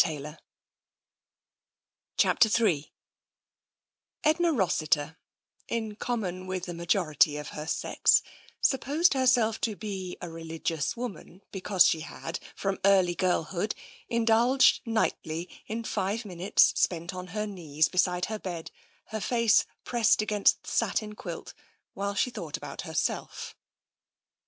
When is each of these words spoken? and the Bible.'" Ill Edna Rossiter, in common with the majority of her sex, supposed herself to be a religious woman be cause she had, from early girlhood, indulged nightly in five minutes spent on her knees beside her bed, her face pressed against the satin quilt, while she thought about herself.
and 0.03 0.17
the 0.17 0.37
Bible.'" 2.23 2.59
Ill 2.65 2.83
Edna 4.23 4.51
Rossiter, 4.51 5.19
in 5.67 5.95
common 5.95 6.47
with 6.47 6.65
the 6.65 6.73
majority 6.73 7.37
of 7.37 7.49
her 7.49 7.67
sex, 7.67 8.23
supposed 8.61 9.13
herself 9.13 9.61
to 9.61 9.75
be 9.75 10.17
a 10.19 10.27
religious 10.27 10.97
woman 10.97 11.43
be 11.51 11.61
cause 11.61 11.85
she 11.85 11.99
had, 11.99 12.39
from 12.55 12.79
early 12.83 13.13
girlhood, 13.13 13.75
indulged 14.09 14.81
nightly 14.87 15.47
in 15.67 15.83
five 15.83 16.25
minutes 16.25 16.73
spent 16.75 17.13
on 17.13 17.27
her 17.27 17.45
knees 17.45 17.87
beside 17.87 18.25
her 18.25 18.39
bed, 18.39 18.71
her 19.09 19.21
face 19.21 19.67
pressed 19.83 20.19
against 20.19 20.63
the 20.63 20.69
satin 20.69 21.13
quilt, 21.13 21.53
while 21.93 22.15
she 22.15 22.31
thought 22.31 22.57
about 22.57 22.81
herself. 22.81 23.55